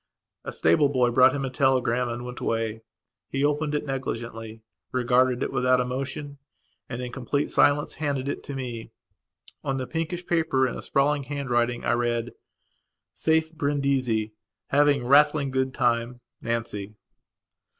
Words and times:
A 0.43 0.51
stable 0.51 0.89
boy 0.89 1.11
brought 1.11 1.31
him 1.35 1.45
a 1.45 1.51
telegram 1.51 2.09
and 2.09 2.25
went 2.25 2.39
away. 2.39 2.81
He 3.29 3.45
opened 3.45 3.75
it 3.75 3.85
negligently, 3.85 4.63
regarded 4.91 5.43
it 5.43 5.53
without 5.53 5.79
emotion, 5.79 6.39
and, 6.89 7.03
in 7.03 7.11
complete 7.11 7.51
silence, 7.51 7.93
handed 7.93 8.27
it 8.27 8.43
to 8.45 8.55
me. 8.55 8.89
On 9.63 9.77
the 9.77 9.85
pinkish 9.85 10.25
paper 10.25 10.67
in 10.67 10.75
a 10.75 10.81
sprawled 10.81 11.25
handwriting 11.27 11.85
I 11.85 11.91
read: 11.93 12.31
"Safe 13.13 13.53
Brindisi. 13.53 14.33
Having 14.69 15.05
rattling 15.05 15.51
good 15.51 15.71
time. 15.71 16.21
Nancy." 16.41 16.95